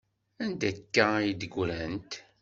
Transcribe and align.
Anda 0.43 0.67
akka 0.69 1.03
ay 1.17 1.29
d-ggrant? 1.33 2.11